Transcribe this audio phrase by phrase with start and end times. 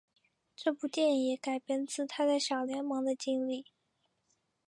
[0.55, 3.67] 这部电影也改编自他在小联盟的经历。